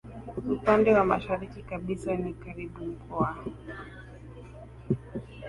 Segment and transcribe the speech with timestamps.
[0.53, 3.35] upande wa mashariki kabisa ni karibu Mkoa